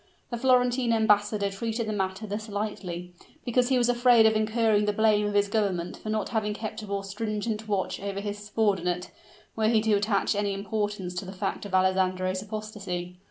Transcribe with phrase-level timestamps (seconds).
[0.31, 3.13] The Florentine Embassador treated the matter thus lightly,
[3.45, 6.81] because he was afraid of incurring the blame of his government for not having kept
[6.81, 9.11] a more stringent watch over his subordinate,
[9.55, 13.19] were he to attach any importance to the fact of Alessandro's apostasy.